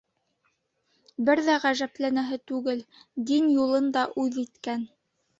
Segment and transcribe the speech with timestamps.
[1.25, 2.81] Бер ҙә ғәжәпләнәһе түгел:
[3.33, 4.87] дин юлын да үҙ иткән.